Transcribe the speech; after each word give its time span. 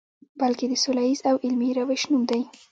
بلکې 0.39 0.65
د 0.67 0.73
سولیز 0.83 1.19
او 1.29 1.35
علمي 1.43 1.69
روش 1.79 2.01
نوم 2.11 2.23
دی. 2.31 2.41